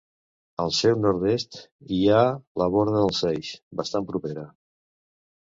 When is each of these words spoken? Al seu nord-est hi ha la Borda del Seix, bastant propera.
Al 0.61 0.71
seu 0.77 0.95
nord-est 1.01 1.57
hi 1.97 1.99
ha 2.13 2.23
la 2.63 2.69
Borda 2.77 2.97
del 2.97 3.13
Seix, 3.19 3.53
bastant 3.83 4.09
propera. 4.11 4.49